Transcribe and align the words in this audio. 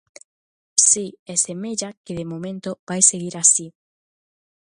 Si, 0.89 1.05
e 1.33 1.35
semella 1.45 1.89
que 2.05 2.13
de 2.19 2.25
momento 2.31 2.69
vai 2.87 3.01
seguir 3.11 3.35
así. 3.43 3.67